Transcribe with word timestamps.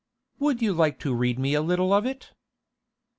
'Would 0.39 0.63
you 0.63 0.73
like 0.73 0.97
to 1.01 1.13
read 1.13 1.37
me 1.37 1.53
a 1.53 1.61
little 1.61 1.93
of 1.93 2.07
it? 2.07 2.33